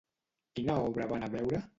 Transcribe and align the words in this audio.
Quina 0.59 0.77
obra 0.85 1.07
va 1.11 1.19
anar 1.21 1.29
a 1.31 1.35
veure? 1.37 1.61